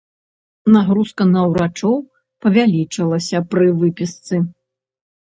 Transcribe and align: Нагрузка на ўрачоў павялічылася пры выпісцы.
Нагрузка 0.75 1.23
на 1.33 1.41
ўрачоў 1.49 1.97
павялічылася 2.45 3.41
пры 3.51 3.67
выпісцы. 3.83 4.35